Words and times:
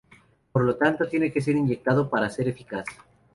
Por 0.51 0.63
lo 0.63 0.77
tanto, 0.77 1.07
tiene 1.07 1.31
que 1.31 1.41
ser 1.41 1.55
inyectado 1.55 2.09
para 2.09 2.27
ser 2.27 2.47
eficaz. 2.47 2.85